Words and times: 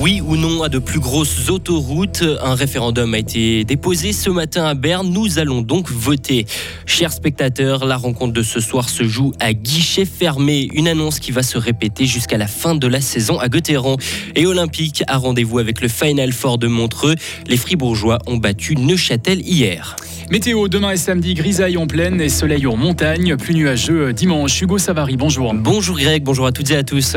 Oui 0.00 0.22
ou 0.24 0.36
non 0.36 0.62
à 0.62 0.70
de 0.70 0.78
plus 0.78 0.98
grosses 0.98 1.50
autoroutes? 1.50 2.24
Un 2.42 2.54
référendum 2.54 3.12
a 3.12 3.18
été 3.18 3.64
déposé 3.64 4.14
ce 4.14 4.30
matin 4.30 4.64
à 4.64 4.72
Berne. 4.72 5.10
Nous 5.10 5.38
allons 5.38 5.60
donc 5.60 5.90
voter. 5.90 6.46
Chers 6.86 7.12
spectateurs, 7.12 7.84
la 7.84 7.98
rencontre 7.98 8.32
de 8.32 8.42
ce 8.42 8.60
soir 8.60 8.88
se 8.88 9.04
joue 9.04 9.32
à 9.40 9.52
guichet 9.52 10.06
fermé. 10.06 10.70
Une 10.72 10.88
annonce 10.88 11.20
qui 11.20 11.32
va 11.32 11.42
se 11.42 11.58
répéter 11.58 12.06
jusqu'à 12.06 12.38
la 12.38 12.46
fin 12.46 12.74
de 12.74 12.86
la 12.86 13.02
saison 13.02 13.38
à 13.38 13.50
Gotteron. 13.50 13.98
Et 14.36 14.46
Olympique 14.46 15.04
a 15.06 15.18
rendez-vous 15.18 15.58
avec 15.58 15.82
le 15.82 15.88
Final 15.88 16.32
Four 16.32 16.56
de 16.56 16.66
Montreux. 16.66 17.14
Les 17.46 17.58
Fribourgeois 17.58 18.20
ont 18.26 18.38
battu 18.38 18.76
Neuchâtel 18.76 19.46
hier. 19.46 19.96
Météo, 20.30 20.68
demain 20.68 20.92
et 20.92 20.96
samedi, 20.96 21.34
grisaille 21.34 21.76
en 21.76 21.86
pleine 21.86 22.22
et 22.22 22.30
soleil 22.30 22.66
en 22.66 22.76
montagne, 22.76 23.36
plus 23.36 23.54
nuageux 23.54 24.14
dimanche. 24.14 24.62
Hugo 24.62 24.78
Savary, 24.78 25.18
bonjour. 25.18 25.52
Bonjour 25.52 25.98
Greg, 25.98 26.22
bonjour 26.22 26.46
à 26.46 26.52
toutes 26.52 26.70
et 26.70 26.76
à 26.76 26.84
tous. 26.84 27.16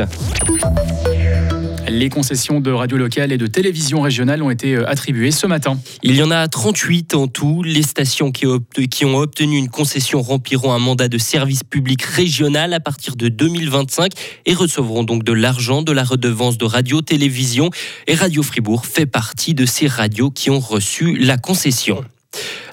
Les 1.94 2.08
concessions 2.08 2.60
de 2.60 2.72
radio 2.72 2.96
locale 2.96 3.30
et 3.30 3.38
de 3.38 3.46
télévision 3.46 4.00
régionale 4.00 4.42
ont 4.42 4.50
été 4.50 4.74
euh, 4.74 4.90
attribuées 4.90 5.30
ce 5.30 5.46
matin. 5.46 5.78
Il 6.02 6.16
y 6.16 6.24
en 6.24 6.32
a 6.32 6.48
38 6.48 7.14
en 7.14 7.28
tout. 7.28 7.62
Les 7.62 7.82
stations 7.82 8.32
qui, 8.32 8.46
ont 8.46 9.16
obtenu 9.16 9.56
une 9.56 9.68
concession 9.68 10.20
rempliront 10.20 10.72
un 10.72 10.80
mandat 10.80 11.06
de 11.06 11.18
service 11.18 11.62
public 11.62 12.02
régional 12.02 12.74
à 12.74 12.80
partir 12.80 13.14
de 13.14 13.28
2025 13.28 14.10
et 14.44 14.54
recevront 14.54 15.04
donc 15.04 15.22
de 15.22 15.32
l'argent 15.32 15.82
de 15.82 15.92
la 15.92 16.02
redevance 16.02 16.58
de 16.58 16.64
radio-télévision. 16.64 17.70
Et 18.08 18.16
Radio 18.16 18.42
Fribourg 18.42 18.86
fait 18.86 19.06
partie 19.06 19.54
de 19.54 19.64
ces 19.64 19.86
radios 19.86 20.32
qui 20.32 20.50
ont 20.50 20.60
reçu 20.60 21.16
la 21.16 21.36
concession. 21.36 22.04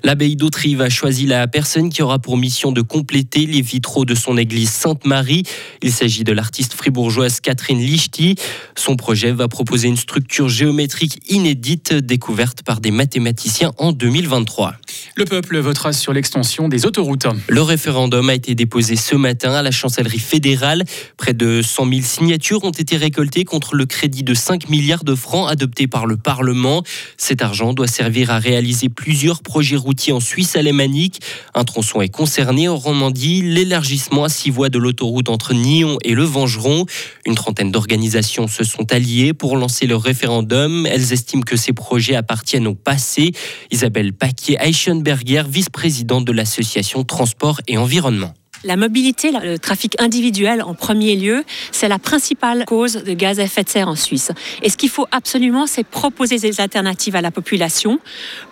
L'abbaye 0.03 0.35
d'Autrive 0.35 0.81
a 0.81 0.89
choisi 0.89 1.27
la 1.27 1.47
personne 1.47 1.89
qui 1.89 2.01
aura 2.01 2.17
pour 2.17 2.35
mission 2.35 2.71
de 2.71 2.81
compléter 2.81 3.45
les 3.45 3.61
vitraux 3.61 4.03
de 4.03 4.15
son 4.15 4.35
église 4.35 4.71
Sainte-Marie. 4.71 5.43
Il 5.83 5.91
s'agit 5.91 6.23
de 6.23 6.33
l'artiste 6.33 6.73
fribourgeoise 6.73 7.39
Catherine 7.39 7.79
Lichty. 7.79 8.35
Son 8.75 8.95
projet 8.95 9.31
va 9.31 9.47
proposer 9.47 9.89
une 9.89 9.97
structure 9.97 10.49
géométrique 10.49 11.19
inédite 11.29 11.93
découverte 11.93 12.63
par 12.63 12.81
des 12.81 12.89
mathématiciens 12.89 13.73
en 13.77 13.91
2023. 13.91 14.73
Le 15.15 15.25
peuple 15.25 15.59
votera 15.59 15.93
sur 15.93 16.13
l'extension 16.13 16.67
des 16.67 16.87
autoroutes. 16.87 17.27
Le 17.47 17.61
référendum 17.61 18.27
a 18.29 18.33
été 18.33 18.55
déposé 18.55 18.95
ce 18.95 19.15
matin 19.15 19.53
à 19.53 19.61
la 19.61 19.71
chancellerie 19.71 20.19
fédérale. 20.19 20.83
Près 21.17 21.35
de 21.35 21.61
100 21.61 21.89
000 21.89 22.01
signatures 22.01 22.63
ont 22.63 22.71
été 22.71 22.97
récoltées 22.97 23.45
contre 23.45 23.75
le 23.75 23.85
crédit 23.85 24.23
de 24.23 24.33
5 24.33 24.67
milliards 24.69 25.03
de 25.03 25.13
francs 25.13 25.47
adopté 25.49 25.85
par 25.85 26.07
le 26.07 26.17
Parlement. 26.17 26.81
Cet 27.17 27.43
argent 27.43 27.73
doit 27.73 27.87
servir 27.87 28.31
à 28.31 28.39
réaliser 28.39 28.89
plusieurs 28.89 29.43
projets 29.43 29.75
routiers 29.75 29.90
en 30.11 30.19
Suisse 30.19 30.55
alémanique. 30.55 31.19
Un 31.53 31.63
tronçon 31.63 32.01
est 32.01 32.09
concerné 32.09 32.67
en 32.67 32.77
Romandie, 32.77 33.41
l'élargissement 33.41 34.23
à 34.23 34.29
six 34.29 34.49
voies 34.49 34.69
de 34.69 34.79
l'autoroute 34.79 35.29
entre 35.29 35.53
Nyon 35.53 35.97
et 36.03 36.13
le 36.13 36.23
Vengeron. 36.23 36.85
Une 37.25 37.35
trentaine 37.35 37.71
d'organisations 37.71 38.47
se 38.47 38.63
sont 38.63 38.91
alliées 38.93 39.33
pour 39.33 39.57
lancer 39.57 39.85
le 39.85 39.95
référendum. 39.95 40.85
Elles 40.85 41.13
estiment 41.13 41.43
que 41.43 41.57
ces 41.57 41.73
projets 41.73 42.15
appartiennent 42.15 42.67
au 42.67 42.75
passé. 42.75 43.33
Isabelle 43.69 44.13
Paquier-Eichenberger, 44.13 45.43
vice-présidente 45.49 46.25
de 46.25 46.31
l'association 46.31 47.03
Transport 47.03 47.61
et 47.67 47.77
Environnement. 47.77 48.33
La 48.63 48.75
mobilité, 48.75 49.31
le 49.31 49.57
trafic 49.57 49.99
individuel 49.99 50.61
en 50.61 50.75
premier 50.75 51.15
lieu, 51.15 51.43
c'est 51.71 51.87
la 51.87 51.97
principale 51.97 52.65
cause 52.65 52.93
de 52.93 53.13
gaz 53.13 53.39
à 53.39 53.43
effet 53.43 53.63
de 53.63 53.69
serre 53.69 53.87
en 53.87 53.95
Suisse. 53.95 54.31
Et 54.61 54.69
ce 54.69 54.77
qu'il 54.77 54.89
faut 54.89 55.07
absolument, 55.11 55.65
c'est 55.65 55.83
proposer 55.83 56.37
des 56.37 56.61
alternatives 56.61 57.15
à 57.15 57.21
la 57.21 57.31
population 57.31 57.99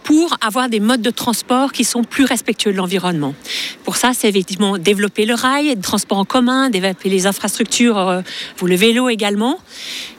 pour 0.04 0.36
avoir 0.42 0.68
des 0.68 0.80
modes 0.80 1.04
de 1.04 1.12
transport 1.12 1.72
qui 1.72 1.84
sont 1.84 2.04
plus 2.04 2.26
respectueux 2.26 2.72
de 2.72 2.78
l'environnement. 2.78 3.36
Pour 3.84 3.98
ça, 3.98 4.14
c'est 4.14 4.28
effectivement 4.28 4.80
développer 4.80 5.26
le 5.26 5.36
rail, 5.36 5.76
le 5.76 5.82
transport 5.82 6.18
en 6.18 6.26
commun, 6.26 6.72
développer 6.72 7.10
les 7.10 7.28
infrastructures 7.28 8.00
euh, 8.00 8.22
pour 8.56 8.68
le 8.68 8.76
vélo 8.76 9.10
également, 9.10 9.60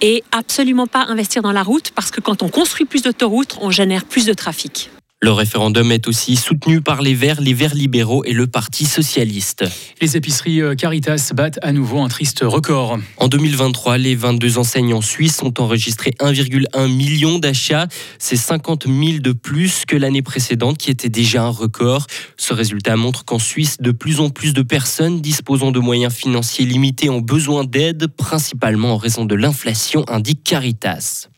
et 0.00 0.22
absolument 0.30 0.86
pas 0.86 1.04
investir 1.08 1.42
dans 1.42 1.52
la 1.52 1.64
route 1.64 1.90
parce 1.96 2.12
que 2.12 2.20
quand 2.20 2.44
on 2.44 2.48
construit 2.48 2.86
plus 2.86 3.02
d'autoroutes, 3.02 3.58
on 3.60 3.70
génère 3.70 4.04
plus 4.04 4.24
de 4.24 4.34
trafic. 4.34 4.90
Le 5.22 5.32
référendum 5.32 5.92
est 5.92 6.08
aussi 6.08 6.34
soutenu 6.34 6.80
par 6.80 7.02
les 7.02 7.12
Verts, 7.12 7.42
les 7.42 7.52
Verts 7.52 7.74
libéraux 7.74 8.24
et 8.24 8.32
le 8.32 8.46
Parti 8.46 8.86
socialiste. 8.86 9.66
Les 10.00 10.16
épiceries 10.16 10.62
euh, 10.62 10.74
Caritas 10.74 11.32
battent 11.34 11.58
à 11.60 11.72
nouveau 11.72 12.00
un 12.00 12.08
triste 12.08 12.40
record. 12.42 12.98
En 13.18 13.28
2023, 13.28 13.98
les 13.98 14.14
22 14.14 14.56
enseignants 14.56 15.02
suisses 15.02 15.42
ont 15.42 15.52
enregistré 15.58 16.12
1,1 16.20 16.88
million 16.88 17.38
d'achats. 17.38 17.86
C'est 18.18 18.36
50 18.36 18.86
000 18.86 19.18
de 19.18 19.32
plus 19.32 19.84
que 19.84 19.94
l'année 19.94 20.22
précédente 20.22 20.78
qui 20.78 20.90
était 20.90 21.10
déjà 21.10 21.42
un 21.42 21.50
record. 21.50 22.06
Ce 22.38 22.54
résultat 22.54 22.96
montre 22.96 23.26
qu'en 23.26 23.38
Suisse, 23.38 23.76
de 23.78 23.90
plus 23.90 24.20
en 24.20 24.30
plus 24.30 24.54
de 24.54 24.62
personnes 24.62 25.20
disposant 25.20 25.70
de 25.70 25.80
moyens 25.80 26.14
financiers 26.14 26.64
limités 26.64 27.10
ont 27.10 27.20
besoin 27.20 27.64
d'aide, 27.64 28.06
principalement 28.06 28.94
en 28.94 28.96
raison 28.96 29.26
de 29.26 29.34
l'inflation, 29.34 30.02
indique 30.08 30.44
Caritas. 30.44 31.28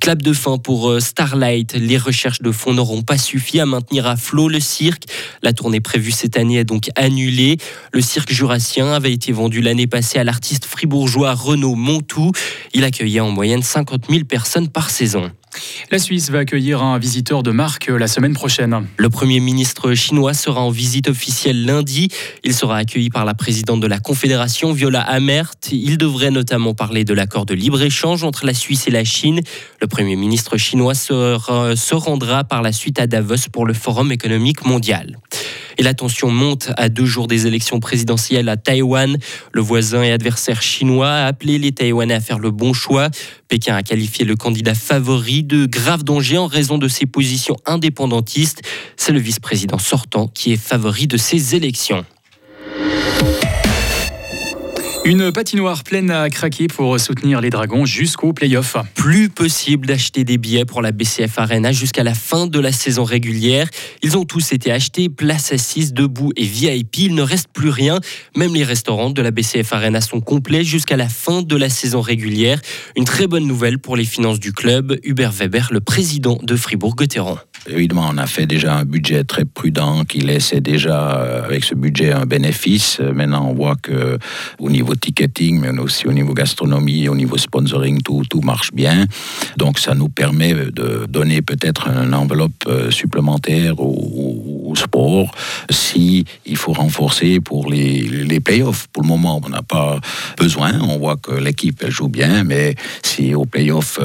Clap 0.00 0.22
de 0.22 0.32
fin 0.32 0.56
pour 0.56 0.88
euh, 0.88 0.98
Starlight. 0.98 1.74
Les 1.74 1.98
recherches 1.98 2.40
de 2.40 2.52
fonds 2.52 2.72
n'auront 2.72 3.02
pas 3.02 3.18
suffi 3.18 3.60
à 3.60 3.66
maintenir 3.66 4.06
à 4.06 4.16
flot 4.16 4.48
le 4.48 4.58
cirque. 4.58 5.04
La 5.42 5.52
tournée 5.52 5.80
prévue 5.80 6.10
cette 6.10 6.38
année 6.38 6.56
est 6.56 6.64
donc 6.64 6.88
annulée. 6.96 7.58
Le 7.92 8.00
cirque 8.00 8.32
jurassien 8.32 8.92
avait 8.92 9.12
été 9.12 9.30
vendu 9.30 9.60
l'année 9.60 9.86
passée 9.86 10.18
à 10.18 10.24
l'artiste 10.24 10.64
fribourgeois 10.64 11.34
Renaud 11.34 11.74
Montou. 11.74 12.32
Il 12.72 12.84
accueillait 12.84 13.20
en 13.20 13.30
moyenne 13.30 13.62
50 13.62 14.06
000 14.08 14.24
personnes 14.24 14.68
par 14.68 14.88
saison. 14.88 15.30
La 15.90 15.98
Suisse 15.98 16.30
va 16.30 16.40
accueillir 16.40 16.82
un 16.82 16.98
visiteur 16.98 17.42
de 17.42 17.50
marque 17.50 17.88
la 17.88 18.06
semaine 18.06 18.34
prochaine. 18.34 18.86
Le 18.96 19.10
Premier 19.10 19.40
ministre 19.40 19.94
chinois 19.94 20.34
sera 20.34 20.60
en 20.60 20.70
visite 20.70 21.08
officielle 21.08 21.64
lundi. 21.64 22.08
Il 22.44 22.54
sera 22.54 22.76
accueilli 22.76 23.10
par 23.10 23.24
la 23.24 23.34
présidente 23.34 23.80
de 23.80 23.86
la 23.86 23.98
Confédération, 23.98 24.72
Viola 24.72 25.00
Amert. 25.00 25.52
Il 25.72 25.98
devrait 25.98 26.30
notamment 26.30 26.74
parler 26.74 27.04
de 27.04 27.14
l'accord 27.14 27.46
de 27.46 27.54
libre-échange 27.54 28.22
entre 28.22 28.46
la 28.46 28.54
Suisse 28.54 28.86
et 28.86 28.90
la 28.90 29.04
Chine. 29.04 29.40
Le 29.80 29.86
Premier 29.86 30.16
ministre 30.16 30.56
chinois 30.56 30.94
se 30.94 31.94
rendra 31.94 32.44
par 32.44 32.62
la 32.62 32.72
suite 32.72 33.00
à 33.00 33.06
Davos 33.06 33.48
pour 33.52 33.66
le 33.66 33.74
Forum 33.74 34.12
économique 34.12 34.64
mondial. 34.64 35.18
Et 35.80 35.82
la 35.82 35.94
tension 35.94 36.30
monte 36.30 36.72
à 36.76 36.90
deux 36.90 37.06
jours 37.06 37.26
des 37.26 37.46
élections 37.46 37.80
présidentielles 37.80 38.50
à 38.50 38.58
Taïwan. 38.58 39.16
Le 39.50 39.60
voisin 39.62 40.02
et 40.02 40.12
adversaire 40.12 40.60
chinois 40.60 41.08
a 41.08 41.24
appelé 41.24 41.56
les 41.56 41.72
Taïwanais 41.72 42.12
à 42.12 42.20
faire 42.20 42.38
le 42.38 42.50
bon 42.50 42.74
choix. 42.74 43.08
Pékin 43.48 43.74
a 43.74 43.82
qualifié 43.82 44.26
le 44.26 44.36
candidat 44.36 44.74
favori 44.74 45.42
de 45.42 45.64
grave 45.64 46.04
danger 46.04 46.36
en 46.36 46.48
raison 46.48 46.76
de 46.76 46.86
ses 46.86 47.06
positions 47.06 47.56
indépendantistes. 47.64 48.60
C'est 48.98 49.12
le 49.12 49.20
vice-président 49.20 49.78
sortant 49.78 50.28
qui 50.28 50.52
est 50.52 50.62
favori 50.62 51.06
de 51.06 51.16
ces 51.16 51.54
élections. 51.54 52.04
Une 55.04 55.32
patinoire 55.32 55.82
pleine 55.82 56.10
à 56.10 56.28
craquer 56.28 56.66
pour 56.66 57.00
soutenir 57.00 57.40
les 57.40 57.48
Dragons 57.48 57.86
jusqu'au 57.86 58.34
play-off. 58.34 58.76
Plus 58.94 59.30
possible 59.30 59.86
d'acheter 59.86 60.24
des 60.24 60.36
billets 60.36 60.66
pour 60.66 60.82
la 60.82 60.92
BCF 60.92 61.38
Arena 61.38 61.72
jusqu'à 61.72 62.04
la 62.04 62.12
fin 62.12 62.46
de 62.46 62.60
la 62.60 62.70
saison 62.70 63.04
régulière. 63.04 63.66
Ils 64.02 64.18
ont 64.18 64.26
tous 64.26 64.52
été 64.52 64.70
achetés, 64.70 65.08
place 65.08 65.52
assise, 65.52 65.94
debout 65.94 66.32
et 66.36 66.44
VIP. 66.44 66.98
Il 66.98 67.14
ne 67.14 67.22
reste 67.22 67.48
plus 67.52 67.70
rien. 67.70 67.98
Même 68.36 68.54
les 68.54 68.62
restaurants 68.62 69.10
de 69.10 69.22
la 69.22 69.30
BCF 69.30 69.72
Arena 69.72 70.02
sont 70.02 70.20
complets 70.20 70.64
jusqu'à 70.64 70.98
la 70.98 71.08
fin 71.08 71.40
de 71.40 71.56
la 71.56 71.70
saison 71.70 72.02
régulière. 72.02 72.60
Une 72.94 73.04
très 73.04 73.26
bonne 73.26 73.46
nouvelle 73.46 73.78
pour 73.78 73.96
les 73.96 74.04
finances 74.04 74.38
du 74.38 74.52
club. 74.52 74.98
Hubert 75.02 75.32
Weber, 75.32 75.68
le 75.72 75.80
président 75.80 76.38
de 76.42 76.56
Fribourg-Gotteron. 76.56 77.38
Évidemment, 77.66 78.08
on 78.10 78.16
a 78.16 78.26
fait 78.26 78.46
déjà 78.46 78.74
un 78.74 78.84
budget 78.84 79.24
très 79.24 79.44
prudent 79.44 80.04
qui 80.04 80.20
laissait 80.20 80.62
déjà, 80.62 81.20
euh, 81.20 81.44
avec 81.44 81.64
ce 81.64 81.74
budget, 81.74 82.10
un 82.12 82.24
bénéfice. 82.24 82.98
Euh, 83.00 83.12
maintenant, 83.12 83.48
on 83.50 83.54
voit 83.54 83.76
que 83.76 84.18
au 84.58 84.70
niveau 84.70 84.89
ticketing, 84.94 85.60
mais 85.60 85.78
aussi 85.78 86.06
au 86.06 86.12
niveau 86.12 86.34
gastronomie, 86.34 87.08
au 87.08 87.14
niveau 87.14 87.36
sponsoring, 87.36 88.02
tout, 88.02 88.22
tout 88.28 88.40
marche 88.40 88.72
bien. 88.72 89.06
Donc, 89.56 89.78
ça 89.78 89.94
nous 89.94 90.08
permet 90.08 90.54
de 90.54 91.06
donner 91.08 91.42
peut-être 91.42 91.88
une 91.88 92.14
enveloppe 92.14 92.64
euh, 92.66 92.90
supplémentaire 92.90 93.74
au, 94.70 94.76
sport 94.76 95.30
si 95.70 96.24
il 96.46 96.56
faut 96.56 96.72
renforcer 96.72 97.40
pour 97.40 97.70
les, 97.70 98.02
les 98.02 98.40
playoffs. 98.40 98.86
Pour 98.92 99.02
le 99.02 99.08
moment, 99.08 99.40
on 99.44 99.48
n'a 99.48 99.62
pas 99.62 100.00
besoin. 100.38 100.78
On 100.80 100.98
voit 100.98 101.16
que 101.16 101.32
l'équipe 101.32 101.84
joue 101.88 102.08
bien, 102.08 102.44
mais 102.44 102.74
si 103.02 103.34
au 103.34 103.44
playoff, 103.44 103.98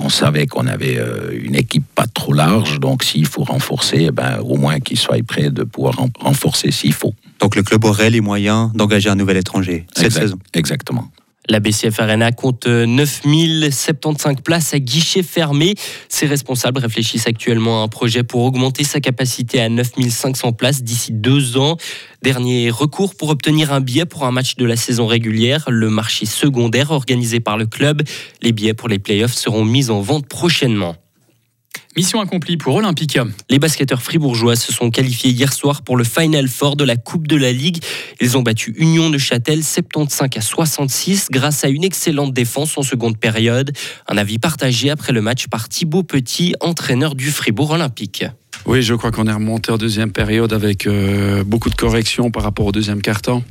on 0.00 0.08
savait 0.08 0.46
qu'on 0.46 0.66
avait 0.66 0.98
une 1.32 1.54
équipe 1.54 1.84
pas 1.94 2.06
trop 2.06 2.32
large, 2.32 2.80
donc, 2.80 3.04
s'il 3.04 3.26
faut 3.26 3.44
renforcer, 3.44 4.06
eh 4.08 4.10
ben, 4.10 4.38
au 4.40 4.56
moins 4.56 4.80
qu'il 4.80 4.98
soit 4.98 5.24
prêt 5.24 5.50
de 5.50 5.64
pouvoir 5.64 5.94
renforcer 6.20 6.70
s'il 6.70 6.92
faut. 6.92 7.14
Donc, 7.40 7.56
le 7.56 7.62
club 7.62 7.84
aurait 7.84 8.10
les 8.10 8.20
moyens 8.20 8.70
d'engager 8.74 9.08
un 9.08 9.14
nouvel 9.14 9.38
étranger 9.38 9.86
cette 9.94 10.12
saison? 10.12 10.38
Exactement. 10.54 11.10
La 11.50 11.58
BCF 11.58 11.98
Arena 11.98 12.30
compte 12.30 12.68
9075 12.68 14.36
places 14.44 14.72
à 14.72 14.78
guichet 14.78 15.24
fermé. 15.24 15.74
Ses 16.08 16.26
responsables 16.26 16.78
réfléchissent 16.78 17.26
actuellement 17.26 17.80
à 17.80 17.84
un 17.84 17.88
projet 17.88 18.22
pour 18.22 18.44
augmenter 18.44 18.84
sa 18.84 19.00
capacité 19.00 19.60
à 19.60 19.68
9500 19.68 20.52
places 20.52 20.84
d'ici 20.84 21.10
deux 21.10 21.56
ans. 21.56 21.76
Dernier 22.22 22.70
recours 22.70 23.16
pour 23.16 23.30
obtenir 23.30 23.72
un 23.72 23.80
billet 23.80 24.04
pour 24.04 24.26
un 24.26 24.30
match 24.30 24.54
de 24.54 24.64
la 24.64 24.76
saison 24.76 25.08
régulière, 25.08 25.64
le 25.68 25.90
marché 25.90 26.24
secondaire 26.24 26.92
organisé 26.92 27.40
par 27.40 27.58
le 27.58 27.66
club. 27.66 28.02
Les 28.42 28.52
billets 28.52 28.74
pour 28.74 28.88
les 28.88 29.00
playoffs 29.00 29.34
seront 29.34 29.64
mis 29.64 29.90
en 29.90 30.00
vente 30.00 30.28
prochainement. 30.28 30.94
Mission 31.96 32.20
accomplie 32.20 32.56
pour 32.56 32.76
Olympique. 32.76 33.18
Les 33.48 33.58
basketteurs 33.58 34.00
fribourgeois 34.00 34.54
se 34.54 34.72
sont 34.72 34.90
qualifiés 34.90 35.30
hier 35.32 35.52
soir 35.52 35.82
pour 35.82 35.96
le 35.96 36.04
Final 36.04 36.46
Four 36.46 36.76
de 36.76 36.84
la 36.84 36.96
Coupe 36.96 37.26
de 37.26 37.34
la 37.34 37.50
Ligue. 37.50 37.82
Ils 38.20 38.38
ont 38.38 38.42
battu 38.42 38.72
Union 38.78 39.10
de 39.10 39.18
Châtel 39.18 39.64
75 39.64 40.28
à 40.36 40.40
66 40.40 41.28
grâce 41.32 41.64
à 41.64 41.68
une 41.68 41.82
excellente 41.82 42.32
défense 42.32 42.78
en 42.78 42.82
seconde 42.82 43.18
période. 43.18 43.72
Un 44.06 44.18
avis 44.18 44.38
partagé 44.38 44.88
après 44.88 45.12
le 45.12 45.20
match 45.20 45.48
par 45.48 45.68
Thibaut 45.68 46.04
Petit, 46.04 46.54
entraîneur 46.60 47.16
du 47.16 47.30
Fribourg 47.32 47.72
Olympique. 47.72 48.24
Oui, 48.66 48.82
je 48.82 48.94
crois 48.94 49.10
qu'on 49.10 49.26
est 49.26 49.32
remonté 49.32 49.72
en 49.72 49.78
deuxième 49.78 50.12
période 50.12 50.52
avec 50.52 50.86
euh, 50.86 51.42
beaucoup 51.44 51.70
de 51.70 51.74
corrections 51.74 52.30
par 52.30 52.42
rapport 52.42 52.66
au 52.66 52.72
deuxième 52.72 53.00
quart-temps. 53.00 53.42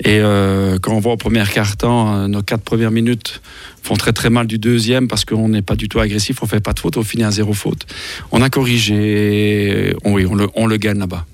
Et 0.00 0.20
euh, 0.20 0.78
quand 0.80 0.92
on 0.92 1.00
voit 1.00 1.12
au 1.12 1.16
premier 1.16 1.44
quart-temps, 1.44 2.14
euh, 2.14 2.26
nos 2.28 2.42
quatre 2.42 2.62
premières 2.62 2.92
minutes 2.92 3.42
font 3.82 3.94
très 3.94 4.12
très 4.12 4.30
mal 4.30 4.46
du 4.46 4.58
deuxième 4.58 5.08
parce 5.08 5.24
qu'on 5.24 5.48
n'est 5.48 5.62
pas 5.62 5.76
du 5.76 5.88
tout 5.88 5.98
agressif, 5.98 6.42
on 6.42 6.46
fait 6.46 6.60
pas 6.60 6.72
de 6.72 6.78
faute, 6.78 6.96
on 6.96 7.02
finit 7.02 7.24
à 7.24 7.30
zéro 7.30 7.52
faute. 7.52 7.86
On 8.30 8.42
a 8.42 8.48
corrigé, 8.48 9.94
on 10.04 10.16
le 10.16 10.76
gagne 10.76 10.98
là-bas. 10.98 11.26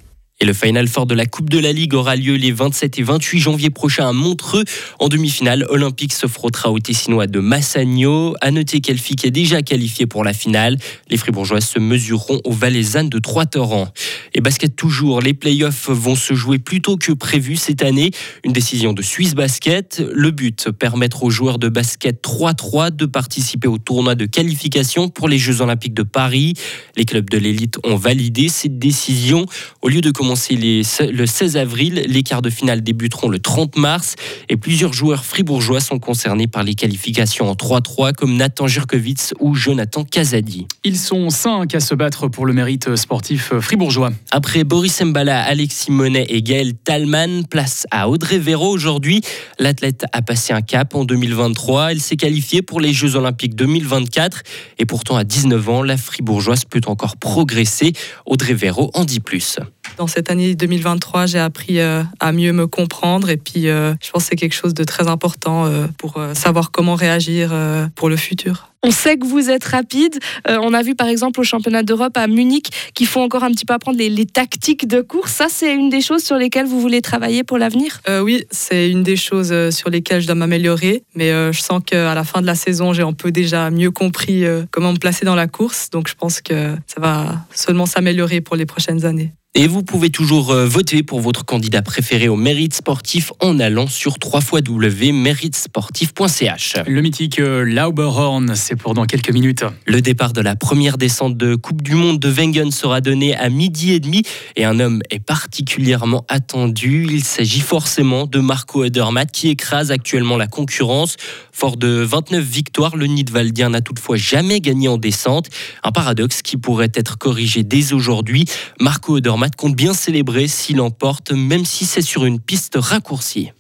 Et 0.43 0.47
le 0.47 0.55
Final 0.55 0.89
Four 0.89 1.05
de 1.05 1.15
la 1.15 1.27
Coupe 1.27 1.51
de 1.51 1.59
la 1.59 1.71
Ligue 1.71 1.93
aura 1.93 2.17
lieu 2.17 2.35
les 2.35 2.51
27 2.51 2.99
et 2.99 3.03
28 3.03 3.41
janvier 3.41 3.69
prochains 3.69 4.09
à 4.09 4.15
Montreux. 4.15 4.65
En 4.99 5.09
demi-finale, 5.09 5.67
Olympique 5.69 6.15
se 6.15 6.27
frottera 6.27 6.71
au 6.71 6.79
Tessinois 6.79 7.27
de 7.27 7.41
Massagno. 7.41 8.35
À 8.41 8.51
noter 8.51 8.81
qu'Elfic 8.81 9.27
est 9.27 9.31
déjà 9.31 9.61
qualifié 9.61 10.07
pour 10.07 10.25
la 10.25 10.33
finale. 10.33 10.79
Les 11.11 11.19
Fribourgeois 11.19 11.61
se 11.61 11.79
mesureront 11.79 12.41
aux 12.45 12.53
Valaisannes 12.53 13.11
de 13.11 13.19
Trois-Torrents. 13.19 13.93
Et 14.33 14.41
basket 14.41 14.75
toujours, 14.75 15.21
les 15.21 15.35
playoffs 15.35 15.91
vont 15.91 16.15
se 16.15 16.33
jouer 16.33 16.59
plus 16.59 16.81
tôt 16.81 16.97
que 16.97 17.13
prévu 17.13 17.57
cette 17.57 17.83
année. 17.83 18.11
Une 18.43 18.55
décision 18.55 18.95
de 18.95 19.03
Suisse 19.03 19.35
Basket. 19.35 20.03
Le 20.11 20.31
but, 20.31 20.71
permettre 20.71 21.23
aux 21.23 21.31
joueurs 21.31 21.59
de 21.59 21.69
basket 21.69 22.25
3-3 22.25 22.97
de 22.97 23.05
participer 23.05 23.69
au 23.69 23.77
tournoi 23.77 24.15
de 24.15 24.25
qualification 24.25 25.11
pour 25.11 25.29
les 25.29 25.37
Jeux 25.37 25.61
Olympiques 25.61 25.93
de 25.93 26.03
Paris. 26.03 26.55
Les 26.97 27.05
clubs 27.05 27.29
de 27.29 27.37
l'élite 27.37 27.77
ont 27.85 27.97
validé 27.97 28.49
cette 28.49 28.79
décision. 28.79 29.45
Au 29.83 29.91
lieu 29.91 30.01
de 30.01 30.11
commencer 30.11 30.30
le 30.31 31.27
16 31.27 31.57
avril. 31.57 32.05
Les 32.07 32.23
quarts 32.23 32.43
de 32.43 32.51
finale 32.51 32.83
débuteront 32.83 33.29
le 33.29 33.39
30 33.39 33.77
mars 33.77 34.15
et 34.49 34.57
plusieurs 34.57 34.93
joueurs 34.93 35.25
fribourgeois 35.25 35.81
sont 35.81 35.99
concernés 35.99 36.47
par 36.47 36.63
les 36.63 36.75
qualifications 36.75 37.51
en 37.51 37.55
3-3 37.55 38.13
comme 38.13 38.37
Nathan 38.37 38.67
Jurkovitz 38.67 39.35
ou 39.41 39.55
Jonathan 39.55 40.05
Kazadi. 40.05 40.67
Ils 40.85 40.99
sont 40.99 41.31
cinq 41.31 41.75
à 41.75 41.81
se 41.81 41.95
battre 41.95 42.29
pour 42.29 42.47
le 42.47 42.53
mérite 42.53 42.97
sportif 42.97 43.53
fribourgeois. 43.61 44.11
Après 44.31 44.65
Boris 44.65 45.01
Mbala, 45.03 45.43
Alexis 45.43 45.91
Monet 45.91 46.27
et 46.29 46.43
Gaël 46.43 46.75
Talman, 46.75 47.45
place 47.49 47.87
à 47.91 48.09
Audrey 48.09 48.39
Véro 48.39 48.69
aujourd'hui. 48.69 49.21
L'athlète 49.59 50.05
a 50.13 50.23
passé 50.23 50.53
un 50.53 50.63
cap 50.63 50.95
en 50.95 51.05
2023. 51.05 51.93
Elle 51.93 52.01
s'est 52.01 52.17
qualifiée 52.17 52.63
pour 52.63 52.81
les 52.81 52.93
Jeux 52.93 53.17
Olympiques 53.17 53.55
2024 53.55 54.43
et 54.79 54.87
pourtant 54.87 55.17
à 55.17 55.25
19 55.25 55.69
ans, 55.69 55.83
la 55.83 55.97
fribourgeoise 55.97 56.65
peut 56.65 56.81
encore 56.87 57.17
progresser. 57.17 57.93
Audrey 58.27 58.55
Véro 58.55 58.91
en 58.95 59.05
dit 59.05 59.21
plus. 59.21 59.59
Dans 59.97 60.07
cette 60.07 60.31
année 60.31 60.55
2023, 60.55 61.27
j'ai 61.27 61.39
appris 61.39 61.81
euh, 61.81 62.03
à 62.21 62.33
mieux 62.33 62.53
me 62.53 62.67
comprendre 62.67 63.31
et 63.31 63.37
puis 63.37 63.69
euh, 63.69 63.95
je 64.03 64.11
pense 64.11 64.25
que 64.25 64.29
c'est 64.31 64.37
quelque 64.37 64.55
chose 64.55 64.75
de 64.75 64.85
très 64.85 65.09
important 65.09 65.67
euh, 65.67 65.87
pour 65.99 66.21
savoir 66.35 66.71
comment 66.71 66.95
réagir 66.95 67.53
pour 67.95 68.09
le 68.09 68.17
futur. 68.17 68.69
On 68.83 68.91
sait 68.91 69.19
que 69.19 69.27
vous 69.27 69.51
êtes 69.51 69.65
rapide. 69.65 70.19
on 70.49 70.73
a 70.73 70.83
vu 70.83 70.95
par 70.95 71.07
exemple 71.07 71.41
au 71.41 71.43
championnat 71.43 71.83
d'Europe 71.83 72.17
à 72.17 72.27
Munich 72.27 72.71
qu'il 72.95 73.07
faut 73.07 73.21
encore 73.21 73.45
un 73.45 73.51
petit 73.51 73.67
peu 73.67 73.75
apprendre 73.75 73.99
les, 73.99 74.27
tactiques 74.27 74.89
de 74.89 75.03
course. 75.03 75.33
Ça, 75.33 75.47
c'est 75.51 75.75
une 75.75 75.91
des 75.91 76.01
choses 76.01 76.23
sur 76.23 76.37
lesquelles 76.37 76.67
vous 76.67 76.81
voulez 76.81 77.03
travailler 77.03 77.45
pour 77.45 77.59
l'avenir? 77.59 78.01
Oui, 78.23 78.45
c'est 78.51 78.91
une 78.91 79.03
des 79.03 79.17
choses 79.17 79.71
sur 79.71 79.91
lesquelles 79.91 80.23
je 80.23 80.27
dois 80.27 80.35
m'améliorer. 80.35 81.03
Mais 81.15 81.31
je 81.53 81.61
sens 81.61 81.83
qu'à 81.85 82.15
la 82.15 82.25
fin 82.25 82.41
de 82.41 82.47
la 82.47 82.55
saison, 82.55 82.95
j'ai 82.95 83.03
un 83.03 83.13
peu 83.13 83.31
déjà 83.31 83.71
mieux 83.71 83.91
compris 83.91 84.45
comment 84.71 84.93
me 84.93 84.99
placer 84.99 85.27
dans 85.27 85.35
la 85.35 85.47
course. 85.47 85.91
Donc 85.91 86.09
je 86.09 86.15
pense 86.15 86.41
que 86.41 86.75
ça 86.87 87.01
va 87.01 87.45
seulement 87.55 87.87
s'améliorer 87.87 88.41
pour 88.41 88.57
les 88.57 88.67
prochaines 88.67 89.05
années. 89.05 89.33
Et 89.57 89.67
vous 89.67 89.83
pouvez 89.83 90.11
toujours 90.11 90.53
euh, 90.53 90.65
voter 90.65 91.03
pour 91.03 91.19
votre 91.19 91.45
candidat 91.45 91.83
préféré 91.83 92.29
au 92.29 92.37
mérite 92.37 92.73
sportif 92.73 93.33
en 93.41 93.59
allant 93.59 93.89
sur 93.89 94.15
www.méritesportif.ch. 94.23 96.77
Le 96.87 97.03
mythique 97.03 97.41
euh, 97.41 97.65
Lauberhorn, 97.65 98.55
c'est 98.55 98.77
pour 98.77 98.95
dans 98.95 99.07
quelques 99.07 99.33
minutes. 99.33 99.65
Le 99.87 100.03
départ 100.03 100.33
de 100.33 100.41
la 100.41 100.55
première 100.55 100.99
descente 100.99 101.37
de 101.37 101.57
Coupe 101.57 101.83
du 101.83 101.97
Monde 101.97 102.21
de 102.21 102.31
Wengen 102.31 102.71
sera 102.71 103.01
donné 103.01 103.35
à 103.35 103.49
midi 103.49 103.93
et 103.93 103.99
demi 103.99 104.23
et 104.55 104.65
un 104.65 104.79
homme 104.79 105.03
est 105.11 105.19
particulièrement 105.19 106.25
attendu. 106.29 107.09
Il 107.11 107.25
s'agit 107.25 107.59
forcément 107.59 108.27
de 108.27 108.39
Marco 108.39 108.85
Odermatt 108.85 109.33
qui 109.33 109.49
écrase 109.49 109.91
actuellement 109.91 110.37
la 110.37 110.47
concurrence. 110.47 111.17
Fort 111.51 111.77
de 111.77 111.89
29 111.89 112.45
victoires, 112.45 112.97
le 112.97 113.07
Nidwaldien 113.07 113.71
n'a 113.71 113.81
toutefois 113.81 114.17
jamais 114.17 114.61
gagné 114.61 114.87
en 114.87 114.97
descente. 114.97 115.49
Un 115.83 115.91
paradoxe 115.91 116.41
qui 116.41 116.57
pourrait 116.57 116.93
être 116.95 117.19
corrigé 117.19 117.65
dès 117.65 117.93
aujourd'hui. 117.93 118.45
Marco 118.79 119.19
Odermatt 119.41 119.57
compte 119.57 119.75
bien 119.75 119.95
célébrer 119.95 120.49
s'il 120.49 120.83
emporte, 120.83 121.33
même 121.33 121.65
si 121.65 121.87
c'est 121.87 122.03
sur 122.03 122.27
une 122.27 122.39
piste 122.41 122.77
raccourcie. 122.77 123.53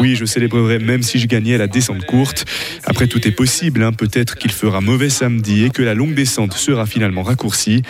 Oui, 0.00 0.16
je 0.16 0.24
célébrerai 0.24 0.78
même 0.78 1.02
si 1.02 1.18
je 1.18 1.26
gagnais 1.26 1.56
la 1.56 1.66
descente 1.66 2.04
courte. 2.04 2.44
Après, 2.84 3.06
tout 3.06 3.26
est 3.26 3.32
possible. 3.32 3.82
Hein. 3.82 3.92
Peut-être 3.92 4.36
qu'il 4.36 4.50
fera 4.50 4.80
mauvais 4.80 5.08
samedi 5.08 5.64
et 5.64 5.70
que 5.70 5.82
la 5.82 5.94
longue 5.94 6.14
descente 6.14 6.54
sera 6.54 6.86
finalement 6.86 7.22
raccourcie. 7.22 7.82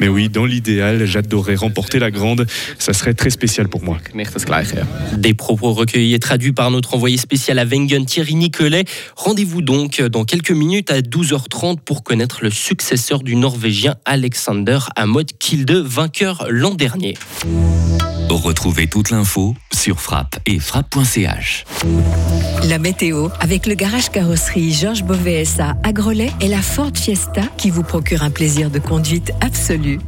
Mais 0.00 0.08
oui, 0.08 0.28
dans 0.28 0.44
l'idéal, 0.44 1.06
j'adorerais 1.06 1.54
remporter 1.54 1.98
la 1.98 2.10
grande. 2.10 2.46
Ça 2.78 2.92
serait 2.92 3.14
très 3.14 3.30
spécial 3.30 3.68
pour 3.68 3.82
moi. 3.82 3.98
Des 5.16 5.34
propos 5.34 5.72
recueillis 5.72 6.14
et 6.14 6.18
traduits 6.18 6.52
par 6.52 6.70
notre 6.70 6.94
envoyé 6.94 7.16
spécial 7.16 7.58
à 7.58 7.64
Wengen, 7.64 8.06
Thierry 8.06 8.34
Nicolet. 8.34 8.84
Rendez-vous 9.14 9.62
donc 9.62 10.00
dans 10.00 10.24
quelques 10.24 10.50
minutes 10.50 10.90
à 10.90 11.00
12h30 11.00 11.78
pour 11.80 12.02
connaître 12.02 12.40
le 12.42 12.50
successeur 12.50 13.22
du 13.22 13.36
Norvégien 13.36 13.96
Alexander 14.04 14.78
Amod 14.96 15.30
Kilde, 15.38 15.72
vainqueur 15.72 16.46
l'an 16.50 16.74
dernier. 16.74 17.14
Retrouvez 18.28 18.88
toute 18.88 19.10
l'info 19.10 19.54
sur 19.72 20.00
frappe 20.00 20.40
et 20.46 20.58
frappe.ch. 20.58 21.64
La 22.68 22.78
météo 22.78 23.28
avec 23.38 23.66
le 23.66 23.74
garage 23.74 24.10
carrosserie 24.10 24.72
Georges 24.72 25.04
Beauvais 25.04 25.44
à 25.60 25.92
Grelais 25.92 26.32
et 26.40 26.48
la 26.48 26.60
Ford 26.60 26.90
Fiesta 26.92 27.42
qui 27.56 27.70
vous 27.70 27.84
procure 27.84 28.22
un 28.22 28.30
plaisir 28.30 28.70
de 28.70 28.80
conduite 28.80 29.32
absolu. 29.40 30.00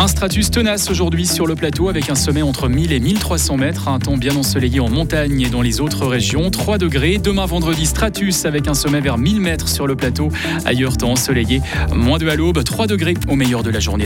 Un 0.00 0.06
stratus 0.06 0.52
tenace 0.52 0.90
aujourd'hui 0.90 1.26
sur 1.26 1.44
le 1.44 1.56
plateau 1.56 1.88
avec 1.88 2.08
un 2.08 2.14
sommet 2.14 2.42
entre 2.42 2.68
1000 2.68 2.92
et 2.92 3.00
1300 3.00 3.56
mètres, 3.56 3.88
un 3.88 3.98
temps 3.98 4.16
bien 4.16 4.36
ensoleillé 4.36 4.78
en 4.78 4.88
montagne 4.88 5.40
et 5.40 5.50
dans 5.50 5.60
les 5.60 5.80
autres 5.80 6.06
régions. 6.06 6.52
3 6.52 6.78
degrés. 6.78 7.18
Demain 7.18 7.46
vendredi, 7.46 7.84
stratus 7.84 8.44
avec 8.44 8.68
un 8.68 8.74
sommet 8.74 9.00
vers 9.00 9.18
1000 9.18 9.40
mètres 9.40 9.68
sur 9.68 9.88
le 9.88 9.96
plateau. 9.96 10.28
Ailleurs, 10.64 10.96
temps 10.96 11.10
ensoleillé. 11.10 11.60
Moins 11.92 12.18
de 12.18 12.28
à 12.28 12.36
l'aube, 12.36 12.62
3 12.62 12.86
degrés 12.86 13.14
au 13.26 13.34
meilleur 13.34 13.64
de 13.64 13.70
la 13.70 13.80
journée. 13.80 13.96